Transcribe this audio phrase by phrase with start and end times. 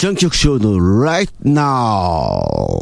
[0.00, 2.80] ジャン曲ショーの Right Now.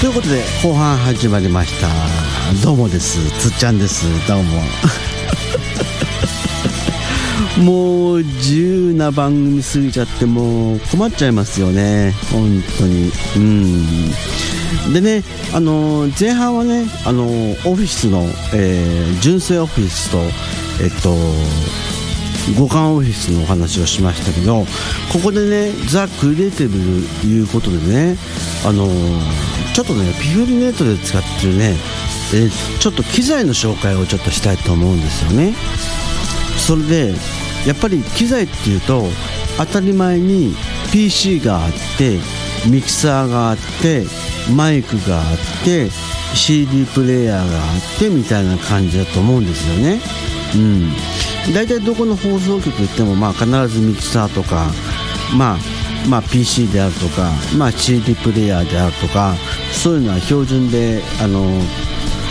[0.00, 1.88] ということで後半始まりました。
[2.64, 3.18] どうもです。
[3.38, 4.06] つっちゃんです。
[4.26, 4.62] どうも。
[7.64, 12.14] もう自由な番組過ぎちゃってもう困っちゃいますよね。
[12.30, 13.10] 本当に。
[13.36, 14.92] うん。
[14.92, 15.22] でね
[15.54, 18.22] あの前半はねあのオフィスの、
[18.54, 20.18] えー、純正オフィスと
[20.82, 21.14] えっと
[22.58, 24.64] 五感オフィスのお話をしましたけど
[25.12, 28.16] ここでねザ・クリエイティブいうことでね
[28.64, 28.86] あの
[29.74, 31.76] ちょっとねピフリネットで使ってるね、
[32.34, 32.48] え、
[32.80, 35.54] ちょっと機材の紹介をちょっとしたいと思うんですよね。
[36.58, 37.14] それで
[37.66, 39.04] やっぱり機材っていうと
[39.58, 40.54] 当たり前に
[40.92, 42.18] PC があって
[42.70, 44.04] ミキサーがあって
[44.54, 45.90] マイクがあって
[46.34, 47.60] CD プレーヤーがあ
[47.96, 50.00] ってみたいな感じだと思うんですよね。
[50.54, 51.54] うん。
[51.54, 54.70] 大体どこの放送局行ってもまあ必ずミキサーとか
[55.36, 55.58] まあ
[56.08, 59.34] まあ、PC であるとか、まあ、CD プレーヤーであるとか
[59.72, 61.44] そういうのは標準であの、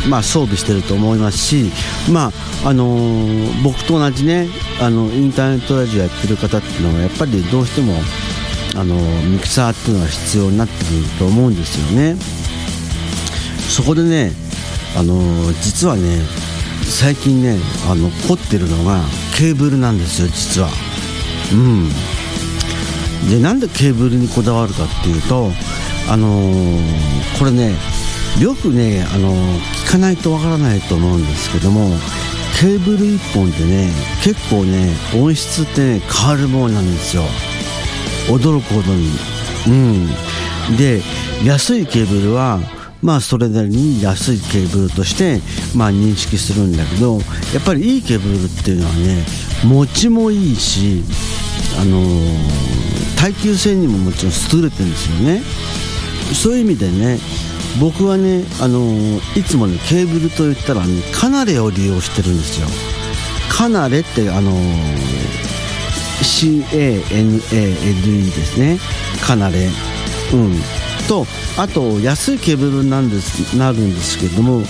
[0.10, 1.72] まあ、装備してると思いますし、
[2.12, 2.32] ま
[2.64, 4.48] ああのー、僕と同じね
[4.80, 7.94] あのインターネットラジオやってる方っていうのはやっぱりどうしても
[8.76, 8.96] あの
[9.30, 12.16] ミキサーっていうのが必要になってくると思うんですよね。
[13.70, 14.32] そこでね
[14.96, 16.22] あの実はね
[16.84, 17.58] 最近ね
[17.90, 19.02] あの凝ってるのが
[19.38, 20.70] ケーブルなんですよ実は。
[21.54, 21.90] うん。
[23.30, 25.52] でなんでケーブルにこだわるかっていうと
[26.10, 27.76] あのー、これね
[28.42, 29.34] よくね、あの、
[29.88, 31.90] 聞かないとわからないと思うんですけども
[32.60, 33.92] ケーブル1本でね
[34.24, 37.22] 結構ね音質ってね変わるものなんですよ。
[38.28, 39.12] 驚くほどに。
[39.68, 40.76] うん。
[40.76, 41.02] で
[41.46, 42.60] 安いケーブルは
[43.04, 45.40] まあそれなりに安いケーブルとして
[45.78, 47.20] まあ認識するんだけど
[47.54, 49.24] やっぱりいいケーブルっていうのはね
[49.64, 51.04] 持ちもいいし
[51.80, 55.44] あのー、耐久性にももちろん優れてるんですよね。
[56.34, 57.20] そういう意味でね
[57.80, 62.68] 僕はね、あのー、いつもねケーブルといったらねカナレを利用してるんですよ。
[63.50, 64.58] カナレってあのー、
[66.22, 68.80] CANALE ですね。
[69.26, 69.70] カナレ
[70.34, 70.56] うん。
[71.08, 71.26] と
[71.58, 74.62] あと安いケーブルなんですなるんですけども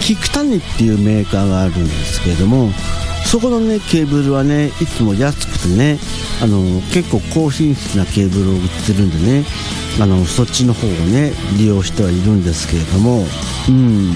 [0.00, 2.70] キクタニっていうメーカーがあるんですけども
[3.24, 5.98] そこのねケーブルはねいつも安くてね
[6.42, 9.44] あの結構高品質なケーブルを売ってるんでね
[10.00, 13.24] あのそっちの方をね利用してはいるんですけれども。
[13.68, 14.12] うん。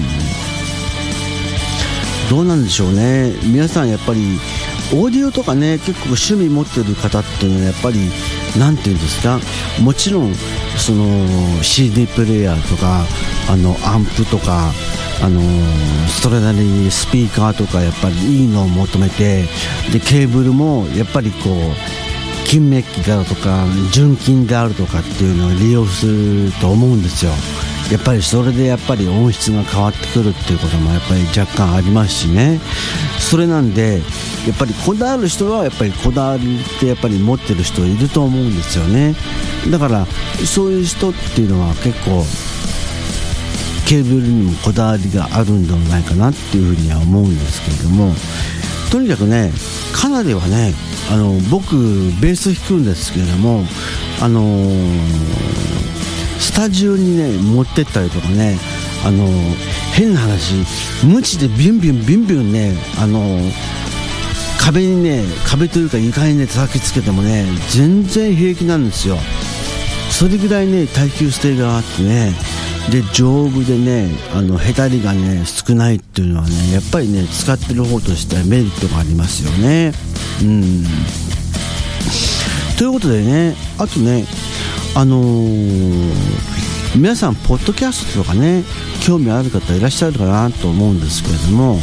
[2.29, 3.33] どうなんでしょうね。
[3.43, 4.39] 皆さんやっぱり
[4.93, 8.09] オーディオとかね結構趣味持ってる方っていうのはやっぱり
[8.57, 9.39] 何て言うんですか？
[9.81, 10.33] もちろん
[10.77, 13.05] その CD プレーヤーとか
[13.49, 14.71] あのアンプとか
[15.21, 15.41] あの
[16.07, 19.43] それなりにスピーカーとかやっぱりいいのを求めて
[19.91, 22.10] でケーブルもやっぱりこう
[22.51, 23.63] 金メッキであるとか
[23.93, 27.31] 純金であるとかっていうのを利用すると思うんですよ。
[27.89, 32.59] やっぱりそれでやっぱり音質が変わってくるっていうこともやっぱり若干ありますしね。
[33.19, 34.01] それなんで
[34.45, 39.15] やっぱりこだわる人はやっぱりこだわりってやっぱり持ってる人いると思うんですよね。
[39.71, 40.05] だから
[40.45, 42.25] そういう人っていうのは結構
[43.87, 48.13] ケーブルにもこだわりがあるんではないかなっていうふうには思うんですけれども。
[48.91, 49.51] とにかくね
[49.93, 50.73] かなりはね
[51.09, 51.75] あの僕
[52.21, 53.63] ベース弾くんですけれども
[54.21, 54.79] あのー、
[56.39, 58.57] スタジオにね持ってったりとかね
[59.05, 59.29] あのー、
[59.93, 60.55] 変な話
[61.05, 63.51] 無知でビュンビュンビュンビュンねあのー、
[64.59, 69.17] 壁にね壁というか床にね叩きつけてもね全然平気なんですよ。
[70.11, 72.33] それぐらいね耐久性があってね
[72.89, 79.93] で丈夫でねあのへたりがね少ないっていうのはねやっぱりね使ってる方としてはメリットがありますよね。
[80.41, 80.83] うん。
[82.77, 84.25] ということでねあとね
[84.95, 86.11] あのー、
[86.95, 88.63] 皆さんポッドキャストとかね
[89.05, 91.77] 興味ある方いらっしゃるかなと思うんですけれども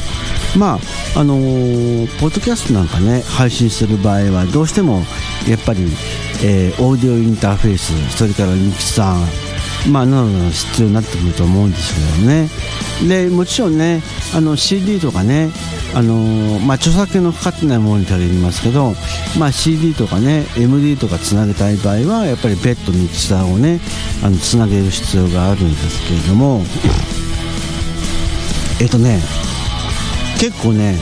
[0.56, 0.78] ま
[1.14, 5.02] ああのー、ポッドキャストなんかね配信する場合はどうしても
[5.48, 5.84] やっぱり、
[6.44, 9.47] えー、オーディオインターフェースそれからミキサー
[9.90, 12.48] まあ、などが必要になってくると思うんですけどね。
[13.08, 14.02] でもちろんね
[14.34, 15.50] あの CD とかね
[15.94, 18.92] あのー、まあ、著作権のかかってないものに限りますけど、
[19.38, 23.80] まあ、CD とかね MD とかつなげたい場合はやっぱり別途ミキサーをね
[24.22, 26.62] あのつなげる必要があるんですけれども。
[28.80, 29.20] えっとね
[30.38, 30.96] 結構ね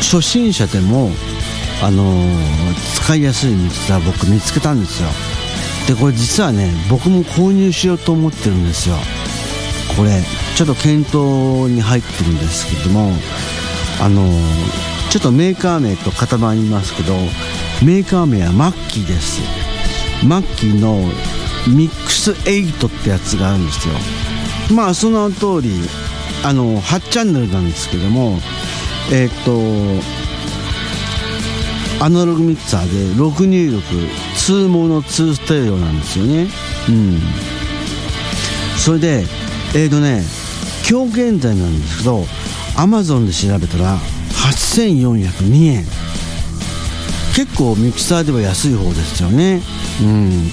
[0.00, 1.10] 初心者でも
[1.82, 2.04] あの
[2.96, 5.08] 使いやすいミキサー僕見つけたんですよ。
[5.86, 8.96] でこれ実はね僕も購入しようと思ってるんですよ。
[9.96, 10.22] これ
[10.56, 13.12] ちょっと検討に入ってるんですけども
[14.00, 14.22] あの
[15.10, 17.14] ちょっとメーカー名と固まりますけど
[17.84, 19.40] メーカー名はマッキーです。
[20.24, 20.96] マッキーの
[21.74, 23.94] ミックス8ってやつがあるんですよ。
[24.74, 25.70] まあその通り
[26.44, 28.38] あの8チャンネルなんですけども
[29.12, 29.60] えっ、と
[32.04, 33.82] アナログミキサーで6入力
[34.50, 36.48] 2モノ2ステレオなんですよね。
[36.88, 37.20] うん。
[38.76, 39.24] それで
[39.74, 40.24] えーとね
[40.90, 42.24] 今日現在なんですけど
[42.76, 43.96] アマゾンで調べたら
[44.58, 45.84] 8402円。
[47.36, 49.62] 結構ミキサーでは安い方ですよね。
[50.02, 50.50] うん。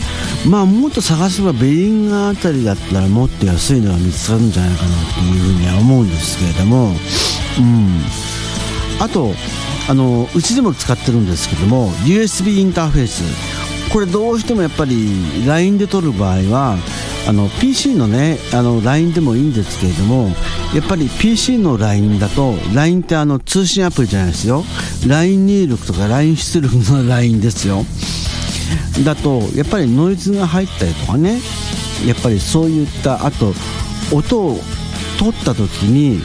[0.48, 6.96] まあもっと探せばベリンガーあたりだったらもっと安いのが見つかるんじゃないかなっていうふうには思うんですけれども。
[7.58, 8.02] うん。
[9.00, 9.34] あと
[9.90, 13.47] あのうちでも使ってるんですけども USB インターフェース。
[13.92, 16.78] これどうしてもやっぱり LINE で撮る場合は
[17.28, 20.30] あの PC のねあの LINE でもいいんですけれども
[20.74, 24.64] やっぱり PC の LINE だと LINE ってあの通信アプリじゃないですよ。
[25.08, 27.86] LINE 入力とか LINE 出力の LINE ですよ。
[29.04, 31.40] だとやっぱりノイズが入ったりとかね
[32.06, 33.54] やっぱりそういったあと
[34.14, 34.60] 音を
[35.20, 36.22] 取った時に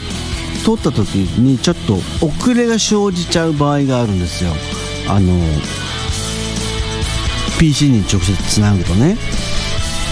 [0.65, 1.94] 取った時にちょっと
[2.25, 4.53] 遅れが生じちゃう場合があるんですよ。
[5.08, 5.32] あの
[7.62, 9.17] PC に直接つなぐとね。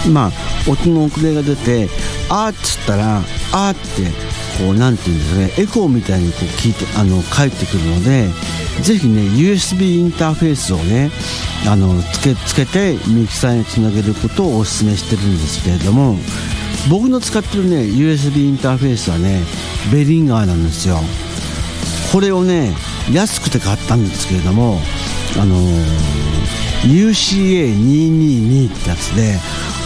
[0.09, 0.31] まあ
[0.71, 1.89] 音の遅れが出て
[2.29, 3.21] あっつったら
[3.51, 4.05] あって
[4.57, 5.53] こうなんていうんですかね。
[5.57, 8.29] エコーみたいにこう聞いてあの返ってくるので
[8.81, 11.11] ぜひね USB インターフェースをね
[11.67, 16.15] あのつけつけてミキサーにつなげることをお勧めしてるんですけれども
[16.89, 19.41] 僕の使ってるね USB インターフェースはね
[19.91, 20.99] ベリンガーなんですよ。
[22.13, 22.73] これをね
[23.11, 24.79] 安くて買ったんですけれども
[25.39, 29.39] あのー、UCA222 ってやつで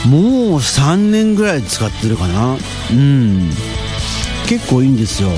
[0.07, 2.57] もう3年ぐらい使ってるかな。
[2.91, 3.49] うん。
[4.47, 5.29] 結構いいんですよ。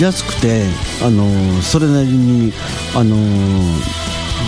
[0.00, 0.64] 安くて
[1.04, 2.52] あの、それなりに
[2.94, 3.16] あの、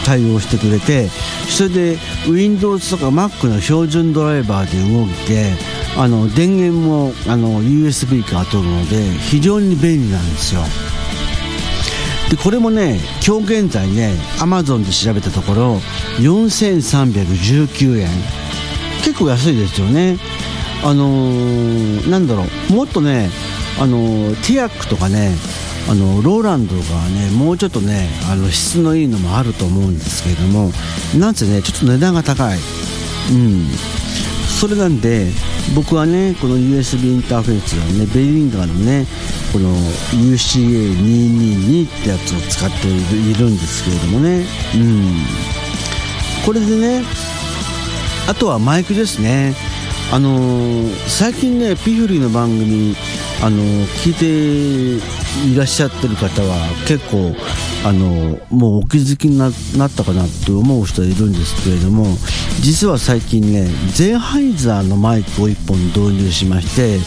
[0.05, 1.09] 対応してくれて
[1.49, 5.53] それで Windows とか Mac の標準ドライバーで動いて
[5.97, 10.63] あの電源もあの USB から取るので非常に便利なんですよ。
[12.31, 15.75] でこれもね今日現在ね Amazon で調べたところ
[16.19, 18.09] 4319円。
[19.05, 20.19] 結構安いですよね。
[20.85, 22.73] あのー、なんだろう。
[22.73, 23.31] もっとね
[23.81, 25.35] あのー、ティアックとかね
[25.89, 30.71] あのローランドがねもうちょっとねあの質のいいのもあると思うんですけれども
[31.19, 32.59] なんせねちょっと値段が高い。
[33.31, 33.67] うん。
[34.59, 35.29] それなんで
[35.77, 39.07] 僕はねこの USB インターフェースはねベリンガーのね
[39.53, 39.73] この
[40.19, 44.45] UCA222 ってやつを使っているんですけれどもね。
[44.75, 45.15] うん。
[46.45, 47.05] これでね
[48.29, 49.55] あとはマイクですね。
[50.11, 52.97] あのー、最近ねピフリの番組
[53.41, 54.99] あのー、聞いて
[55.47, 56.57] いらっしゃってる方は
[56.89, 57.33] 結構
[57.85, 59.53] あのもうお気づきになっ
[59.91, 62.07] たかなと思う人いるんですけれども
[62.61, 66.99] 実は最近ねゼンハイザーのマイクを1本導入しまして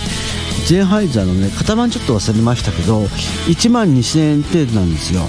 [0.65, 5.21] ゼンハイザーのね型番ちょっと忘れましたけど1万2000円程度なんですよ。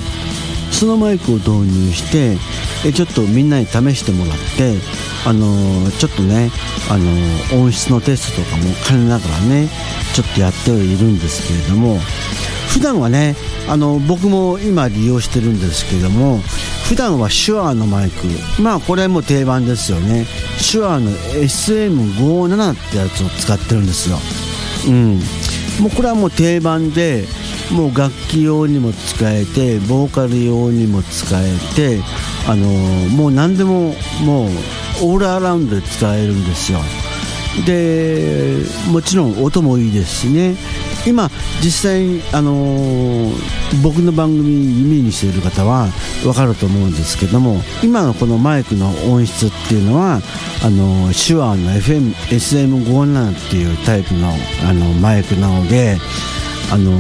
[0.71, 2.37] そのマイクを導入して
[2.85, 4.75] えちょっとみんなに試してもらって
[5.25, 6.51] あのー、ちょっとね、
[6.91, 9.69] あのー、音質のテストとかも兼ねながらね
[10.15, 11.99] ちょっとやってはいるんですけれども
[12.73, 13.37] 普段はね
[13.69, 16.39] あの僕も今利用してるんですけども
[16.89, 18.27] 普段は手話のマイク。
[18.61, 20.27] まあこれも定番ですよね。
[20.71, 24.19] 手話の SM57 ってやつを使ってるんですよ。
[24.89, 25.21] うん。
[25.81, 27.25] もうこれはもう定番で
[27.71, 32.01] もう楽器用にも使えてボーカル用にも使えて
[32.47, 32.67] あの
[33.11, 34.49] もう何でももう
[35.03, 36.81] オールアラウンドで使えるんですよ。
[37.67, 38.59] で
[38.91, 40.57] もちろん音もいいですしね。
[41.07, 41.31] 今
[41.63, 44.43] 実際あのー、僕の番組
[44.83, 45.87] 耳にしている方は
[46.25, 50.21] 分かると思うんですけども今のこのマイクの音質っていうのは
[50.65, 54.29] あのー、手話の FM SM57 っていうタイプの
[54.69, 55.99] あのマイクなので
[56.73, 56.91] あの、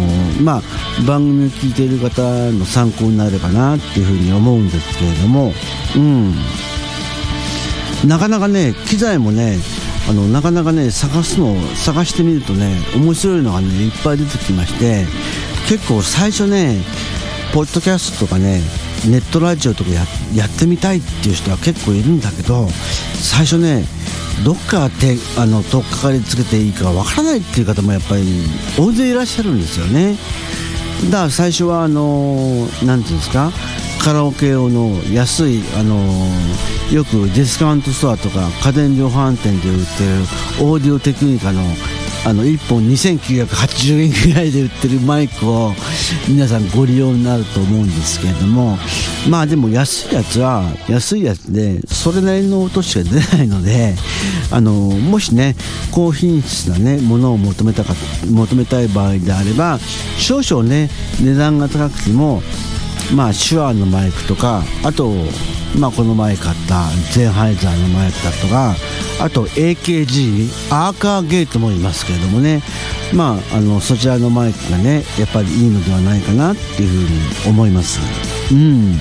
[0.43, 0.63] まあ、
[1.07, 5.53] 番組を聞いている方の参考になればなっていうふうに思うんですけれども、
[5.97, 6.35] うん、
[8.07, 9.59] なかなかね機材もね
[10.09, 15.07] あのなかなかね探すの探してみるとね面白いのがねいっぱい出てきまして
[15.69, 16.81] 結構最初ね
[17.55, 18.61] ポッドキャストとかね
[19.09, 20.05] ネットラジオとかや
[20.35, 22.69] やってみたいっていう人は結構いるんだけど
[23.15, 23.85] 最初ね
[24.45, 28.25] どっから手あの取っかかりつけていいかわからないっていう方もやっぱり
[28.79, 30.17] 大勢いらっしゃるんですよね。
[31.11, 33.53] だから最初はあの何て言うんですか
[34.05, 39.87] カラオケ用の安い、あのー、よくディスカウントストアとか家電量販店で売っ
[40.57, 41.63] てるオーディオテクニカの
[42.25, 45.73] あの1本2980円ぐらいで売ってるマイクを
[46.29, 48.77] 皆さんご利用になると思うんですけれども
[49.29, 53.97] まあでも安いやつは安いやつでそれなりの音しか出ないので
[54.53, 55.57] あのもしね
[55.91, 57.95] 高品質なねものを求めたか
[58.31, 59.79] 求めたい場合であれば
[60.19, 60.91] 少々ね
[61.21, 62.41] 値段が高くても
[63.15, 65.13] まあ手話のマイクとかあと
[65.79, 68.75] まあ、この前買ったゼンハイザーのマイクだとか
[69.21, 72.63] あと AKG アーカーゲートもいますけれどもね。
[73.15, 78.01] まああのそちらのマイクがねやっぱりいいのではないかなっていうふうに思います。
[78.53, 78.99] うん。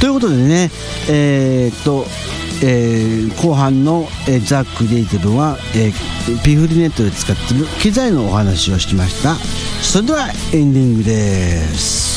[0.00, 0.70] ということでね
[1.08, 2.04] えー、っと
[2.62, 9.34] えー、後半の、えー、ザ・クリエイティブは、えー、ピフリネットで使っている機材のお話をしました。
[9.82, 12.15] それではエンディングです。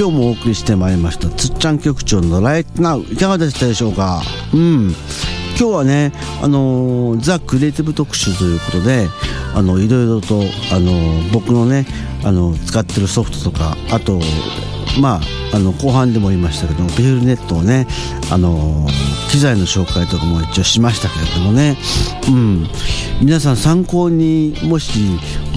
[0.00, 4.22] 今日もお送りしてまいりましたつっちゃん局長のライトナウいかがでしたでしょうか？
[4.54, 4.94] うん。
[5.58, 9.08] 今日はねあのザ・クリエイティブ特集ということで
[9.54, 10.40] あのいろいろと
[10.72, 10.90] あの
[11.34, 11.84] 僕のね
[12.24, 14.20] あの使ってるソフトとかあと
[15.02, 15.20] まあ
[15.52, 17.86] あの後半でも言いましたけどビールネットをね
[18.30, 18.86] あの
[19.30, 21.76] 機材の紹介とかも一応しましたけれどもね、
[22.28, 22.68] うん、
[23.20, 24.92] 皆さん参考にもし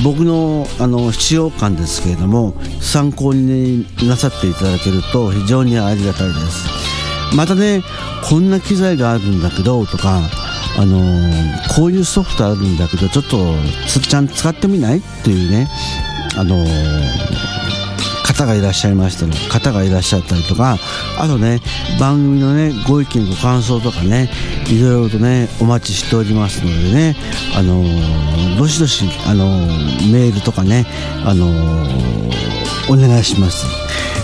[0.04, 7.36] 僕のあの使用感ですけれども参考になさっていただけると非常にありがたいです。
[7.36, 7.82] またね
[8.30, 10.22] こんな機材があるんだけどとか
[10.78, 11.02] あの
[11.76, 13.38] こういうソフトあるんだけどちょっと
[13.88, 15.00] つっちゃん使ってみない？
[15.00, 15.68] っていうね
[16.36, 16.64] あの
[18.44, 20.78] 方がいらっしゃいましたの方がいらっしゃったりとか
[21.18, 21.62] あとね
[22.00, 24.30] 番組のねご意見ご感想とかね
[24.68, 27.16] いろいろとねお待ちしておりますのでね
[27.56, 30.86] あのー、どしどしあのー、メールとかね
[31.26, 33.66] あのー、お願いします。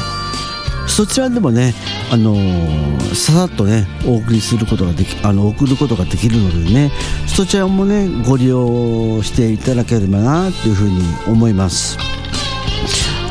[0.92, 1.74] そちらでもね、
[2.12, 6.92] あのー、ささっとね、お送りすることができ、あの、送ることができるのでね、
[7.28, 11.98] そちらもね、ご利用していただければな、というふうに思います。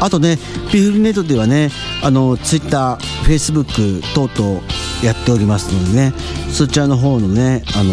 [0.00, 0.38] あとね、
[0.72, 1.70] ピフルネットではね、
[2.02, 4.62] あの、ツイッター、フェイスブック等々
[5.04, 6.14] やっておりますのでね、
[6.50, 7.92] そちらの方のね、あの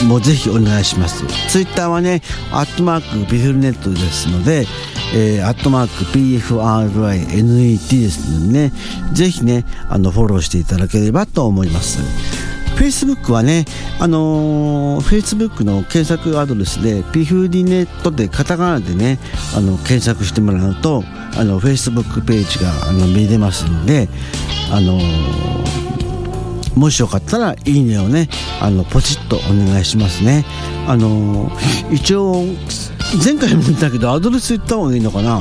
[0.00, 1.24] ー、もうぜひお願いします。
[1.48, 4.66] ツイッターはね、アットマークビフルネットですので、
[5.14, 8.72] えー、アットマーク PFRINET ですのでね、
[9.12, 12.00] ぜひね、あの、フォローしていただければと思います。
[12.76, 13.64] Facebook はね、
[13.98, 19.18] あのー、Facebook の検索アドレスで、ピフリネットでカタカナでね、
[19.56, 21.02] あの、検索してもらうと、
[21.36, 24.08] あの、Facebook ページがあの見れますので、
[24.70, 28.28] あのー、もしよかったら、いいねをね、
[28.60, 30.44] あの、ポチッとお願いしますね。
[30.86, 32.44] あのー、一応、
[33.24, 35.40] 前回も言ったけどアドレス言った方がいいのかな？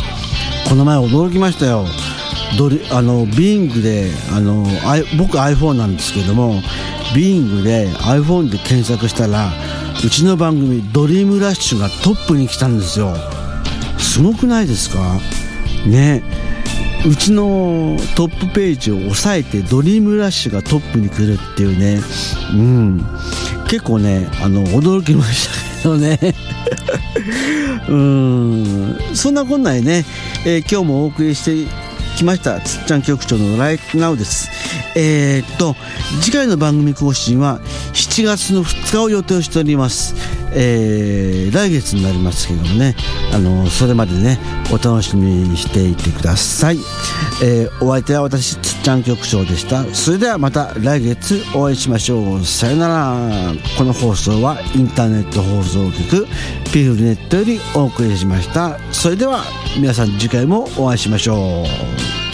[0.69, 1.87] この前驚きましたよ。
[2.59, 4.67] ドリあのビングであの
[5.19, 6.63] 僕 iPhone なんですけども
[7.15, 9.53] ビングで iPhone で検索したら
[10.03, 13.15] うちの番組「ドリームラッシュ」がトップに来たんですよ。
[13.99, 15.21] すごくないですか？
[15.87, 16.23] ね。
[17.07, 22.01] うちのトップページを抑えてドリームラッシュがトップに来るっていうね、
[22.55, 22.99] うん、
[23.69, 25.49] 結構ねあの驚きまし
[25.83, 26.19] たけどね。
[27.89, 28.99] うん。
[29.15, 30.05] そんなこんなでね、
[30.45, 31.71] えー、今日もお送りして
[32.17, 34.49] きましたつっちゃん局長のライトナウです。
[35.01, 35.77] えー、っと
[36.21, 37.61] 次回の番組更新は
[37.93, 40.15] 7月の2日を予定しております。
[40.51, 42.97] えー、来月になりますけどもね。
[43.33, 44.41] あのそれまでね
[44.73, 46.79] お楽しみにしていてください、
[47.45, 49.85] えー、お相手は私つっちゃん局長でした。
[49.95, 52.45] それではまた来月お会いしましょう。
[52.45, 53.19] さよなら。
[53.77, 56.27] この放送はインターネット放送局
[56.73, 58.79] ピフルネットよりお送りしました。
[58.93, 59.45] それでは
[59.79, 61.65] 皆さん次回もお会いしましょ
[62.25, 62.28] う。